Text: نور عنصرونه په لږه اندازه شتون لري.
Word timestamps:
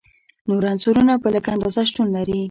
نور 0.49 0.63
عنصرونه 0.71 1.13
په 1.23 1.27
لږه 1.33 1.49
اندازه 1.55 1.81
شتون 1.89 2.07
لري. 2.15 2.39